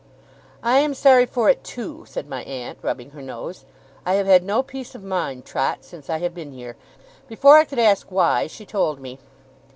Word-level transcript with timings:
'I 0.63 0.77
am 0.79 0.93
sorry 0.95 1.27
for 1.27 1.47
it, 1.47 1.63
too,' 1.63 2.05
said 2.07 2.27
my 2.27 2.41
aunt, 2.45 2.79
rubbing 2.81 3.11
her 3.11 3.21
nose. 3.21 3.65
'I 4.03 4.15
have 4.15 4.25
had 4.25 4.43
no 4.43 4.63
peace 4.63 4.95
of 4.95 5.03
mind, 5.03 5.45
Trot, 5.45 5.83
since 5.85 6.09
I 6.09 6.17
have 6.17 6.33
been 6.33 6.53
here.' 6.53 6.75
Before 7.27 7.57
I 7.59 7.65
could 7.65 7.77
ask 7.77 8.07
why, 8.11 8.47
she 8.47 8.65
told 8.65 8.99
me. 8.99 9.19